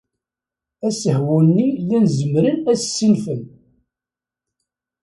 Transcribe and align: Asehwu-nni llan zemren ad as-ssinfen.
Asehwu-nni 0.87 1.67
llan 1.81 2.05
zemren 2.17 2.57
ad 2.59 2.67
as-ssinfen. 2.77 3.41